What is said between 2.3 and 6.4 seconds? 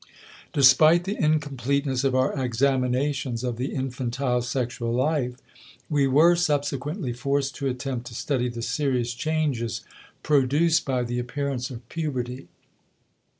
examinations of the infantile sexual life we were